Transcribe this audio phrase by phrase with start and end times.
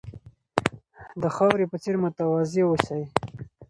[1.21, 3.03] د خاورې په څېر متواضع اوسئ.